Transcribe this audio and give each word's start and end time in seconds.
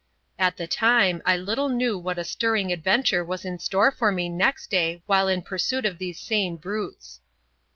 At 0.39 0.57
the 0.57 0.65
time 0.65 1.21
I 1.27 1.37
little 1.37 1.69
knew 1.69 1.95
what 1.95 2.17
a 2.17 2.23
stirring 2.23 2.71
adventure 2.71 3.23
was 3.23 3.45
in 3.45 3.59
store 3.59 3.91
for 3.91 4.11
me 4.11 4.29
next 4.29 4.71
day 4.71 5.03
while 5.05 5.27
in 5.27 5.43
pursuit 5.43 5.85
of 5.85 5.99
these 5.99 6.19
same 6.19 6.55
brutes. 6.55 7.19